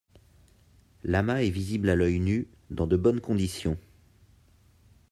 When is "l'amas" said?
1.03-1.43